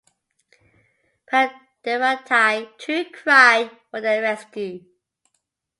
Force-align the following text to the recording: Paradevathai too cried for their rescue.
Paradevathai 1.31 2.75
too 2.79 3.05
cried 3.13 3.69
for 3.91 4.01
their 4.01 4.23
rescue. 4.23 4.83